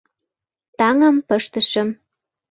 Таҥым 0.77 1.17
пыштышым- 1.27 1.89